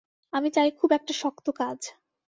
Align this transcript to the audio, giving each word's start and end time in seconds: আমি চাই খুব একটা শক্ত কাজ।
আমি 0.33 0.49
চাই 0.49 0.69
খুব 0.71 0.89
একটা 0.91 1.13
শক্ত 1.13 1.45
কাজ। 1.57 1.79